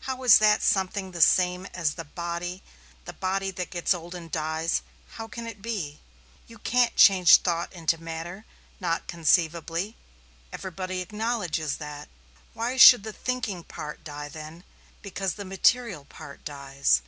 [0.00, 2.64] How is that something the same as the body
[3.04, 6.00] the body that gets old and dies how can it be?
[6.48, 8.44] You can't change thought into matter
[8.80, 9.94] not conceivably
[10.52, 12.08] everybody acknowledges that.
[12.54, 14.64] Why should the thinking part die then,
[15.00, 17.00] because the material part dies?